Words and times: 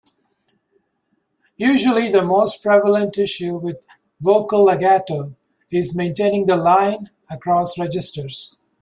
Usually 1.57 2.11
the 2.11 2.23
most 2.25 2.63
prevalent 2.63 3.19
issue 3.19 3.55
with 3.57 3.85
vocal 4.19 4.63
legato 4.63 5.35
is 5.69 5.93
maintaining 5.95 6.47
the 6.47 6.57
"line" 6.57 7.11
across 7.29 7.77
registers. 7.77 8.57